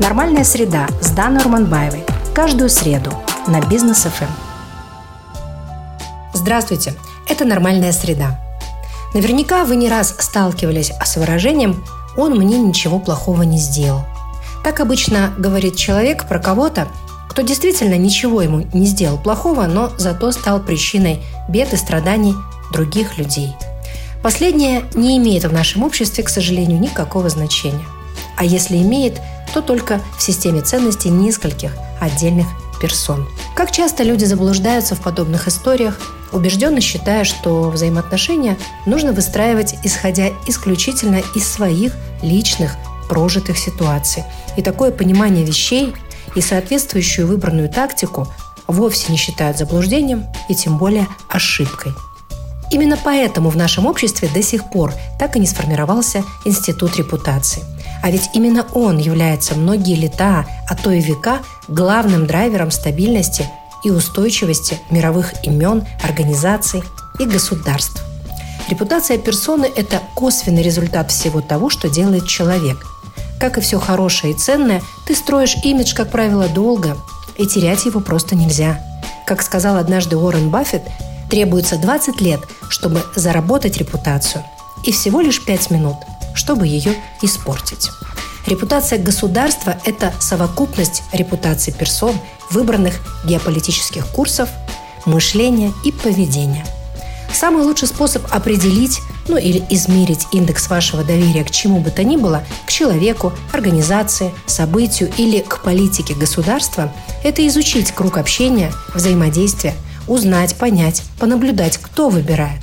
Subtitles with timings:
[0.00, 2.04] Нормальная среда с Даной Урманбаевой.
[2.34, 3.12] Каждую среду
[3.46, 4.24] на Бизнес ФМ.
[6.32, 6.94] Здравствуйте,
[7.28, 8.40] это «Нормальная среда».
[9.14, 11.84] Наверняка вы не раз сталкивались с выражением
[12.16, 14.00] «он мне ничего плохого не сделал».
[14.64, 16.88] Так обычно говорит человек про кого-то,
[17.28, 22.34] кто действительно ничего ему не сделал плохого, но зато стал причиной бед и страданий
[22.72, 23.54] других людей.
[24.24, 27.86] Последнее не имеет в нашем обществе, к сожалению, никакого значения.
[28.36, 29.20] А если имеет,
[29.54, 32.46] то только в системе ценностей нескольких отдельных
[32.80, 33.26] персон.
[33.54, 36.00] Как часто люди заблуждаются в подобных историях,
[36.32, 42.74] убежденно считая, что взаимоотношения нужно выстраивать исходя исключительно из своих личных
[43.08, 44.24] прожитых ситуаций.
[44.56, 45.94] И такое понимание вещей
[46.34, 48.26] и соответствующую выбранную тактику
[48.66, 51.92] вовсе не считают заблуждением и тем более ошибкой.
[52.72, 57.62] Именно поэтому в нашем обществе до сих пор так и не сформировался институт репутации.
[58.04, 63.48] А ведь именно он является многие лета, а то и века главным драйвером стабильности
[63.82, 66.82] и устойчивости мировых имен, организаций
[67.18, 68.04] и государств.
[68.68, 72.76] Репутация персоны– это косвенный результат всего того, что делает человек.
[73.40, 76.98] Как и все хорошее и ценное, ты строишь имидж, как правило, долго,
[77.38, 78.84] и терять его просто нельзя.
[79.24, 80.82] Как сказал однажды Уоррен Баффет,
[81.30, 84.44] требуется 20 лет, чтобы заработать репутацию,
[84.82, 85.96] и всего лишь 5 минут,
[86.34, 87.90] чтобы ее испортить.
[88.46, 92.14] Репутация государства– это совокупность репутаций персон,
[92.50, 94.50] выбранных геополитических курсов,
[95.06, 96.66] мышления и поведения.
[97.32, 102.16] Самый лучший способ определить, ну или измерить индекс вашего доверия к чему бы то ни
[102.16, 106.92] было, к человеку, организации, событию или к политике государства–
[107.24, 109.74] это изучить круг общения, взаимодействия,
[110.06, 112.60] узнать, понять, понаблюдать, кто выбирает,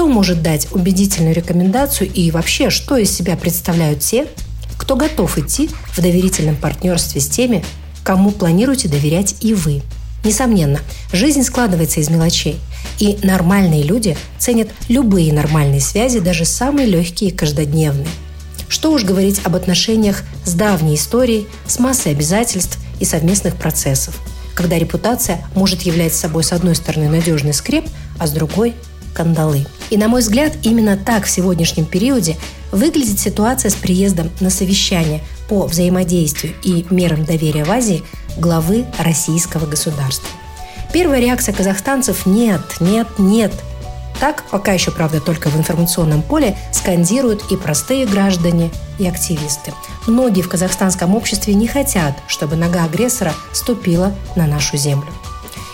[0.00, 4.28] кто может дать убедительную рекомендацию и вообще, что из себя представляют те,
[4.78, 7.62] кто готов идти в доверительном партнерстве с теми,
[8.02, 9.82] кому планируете доверять и вы.
[10.24, 10.80] Несомненно,
[11.12, 12.56] жизнь складывается из мелочей,
[12.98, 18.08] и нормальные люди ценят любые нормальные связи, даже самые легкие и каждодневные.
[18.70, 24.18] Что уж говорить об отношениях с давней историей, с массой обязательств и совместных процессов,
[24.54, 27.84] когда репутация может являть собой с одной стороны надежный скреп,
[28.18, 28.74] а с другой–
[29.12, 29.66] кандалы.
[29.90, 32.36] И, на мой взгляд, именно так в сегодняшнем периоде
[32.72, 38.04] выглядит ситуация с приездом на совещание по взаимодействию и мерам доверия в Азии
[38.36, 40.28] главы российского государства.
[40.92, 43.52] Первая реакция казахстанцев– нет, нет, нет.
[44.20, 49.72] Так, пока еще, правда, только в информационном поле, скандируют и простые граждане, и активисты.
[50.06, 55.08] Многие в казахстанском обществе не хотят, чтобы нога агрессора ступила на нашу землю.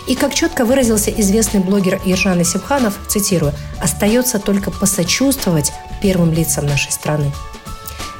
[0.07, 6.91] И как четко выразился известный блогер Ержан Исимханов, цитирую, «остается только посочувствовать первым лицам нашей
[6.91, 7.31] страны».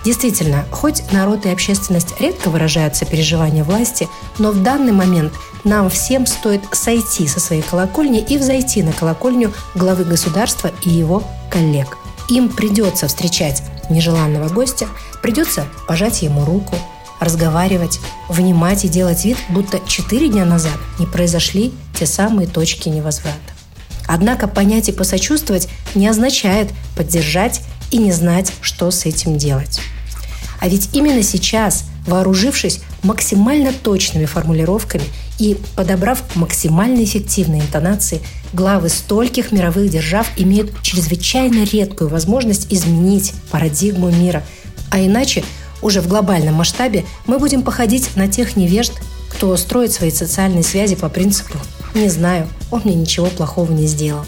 [0.04, 5.34] Действительно, хоть народ и общественность редко выражают сопереживание власти, но в данный момент
[5.64, 11.24] нам всем стоит сойти со своей колокольни и взойти на колокольню главы государства и его
[11.50, 11.98] коллег.
[12.30, 14.88] Им придется встречать нежеланного гостя,
[15.22, 16.76] придется пожать ему руку,
[17.20, 23.38] разговаривать, внимать и делать вид, будто четыре дня назад не произошли те самые точки невозврата.
[24.08, 27.62] Однако понять и посочувствовать не означает поддержать
[27.92, 29.82] и не знать, что с этим делать.
[30.60, 35.04] А ведь именно сейчас, вооружившись максимально точными формулировками
[35.40, 38.22] и подобрав максимально эффективные интонации,
[38.54, 44.44] главы стольких мировых держав имеют чрезвычайно редкую возможность изменить парадигму мира.
[44.90, 45.44] А иначе
[45.88, 48.94] уже в глобальном масштабе мы будем походить на тех невежд,
[49.30, 51.58] кто строит свои социальные связи по принципу
[51.96, 54.26] «не знаю, он мне ничего плохого не сделал».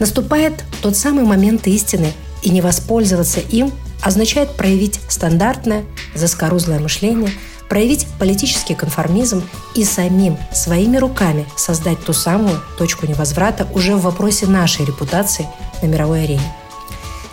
[0.00, 2.12] Наступает тот самый момент истины,
[2.42, 7.30] и не воспользоваться им означает проявить стандартное, заскорузлое мышление,
[7.70, 9.42] проявить политический конформизм
[9.74, 15.48] и самим, своими руками создать ту самую точку невозврата уже в вопросе нашей репутации
[15.80, 16.54] на мировой арене.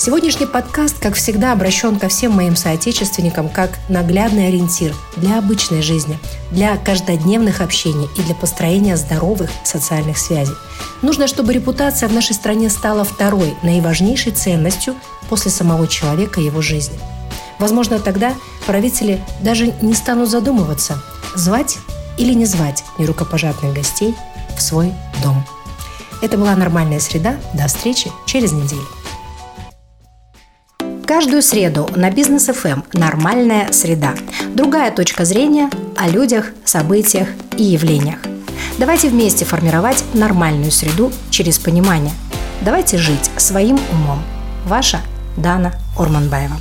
[0.04, 6.18] Сегодняшний подкаст, как всегда, обращен ко всем моим соотечественникам как наглядный ориентир для обычной жизни,
[6.50, 10.56] для каждодневных общений и для построения здоровых социальных связей.
[11.04, 14.96] Нужно, чтобы репутация в нашей стране стала второй, наиважнейшей ценностью
[15.30, 16.98] после самого человека и его жизни.
[17.60, 18.34] Возможно, тогда
[18.66, 21.00] правители даже не станут задумываться,
[21.36, 21.78] звать
[22.18, 24.16] или не звать нерукопожатных гостей
[24.58, 25.46] в свой дом.
[26.24, 27.36] Это была «Нормальная среда».
[27.54, 28.88] До встречи через неделю.
[31.14, 34.16] Каждую среду на Бизнес ФМ «Нормальная среда».
[34.56, 37.28] Другая точка зрения о людях, событиях
[37.58, 38.20] и явлениях.
[38.78, 42.14] Давайте вместе формировать нормальную среду через понимание.
[42.62, 44.24] Давайте жить своим умом.
[44.66, 45.02] Ваша
[45.36, 46.56] Дана Орманбаева.